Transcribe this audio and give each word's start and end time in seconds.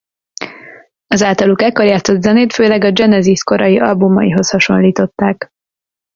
Az 1.07 1.21
általuk 1.23 1.61
ekkor 1.61 1.85
játszott 1.85 2.21
zenét 2.21 2.53
főleg 2.53 2.83
a 2.83 2.91
Genesis 2.91 3.43
korai 3.43 3.79
albumaihoz 3.79 4.49
hasonlították. 4.49 5.47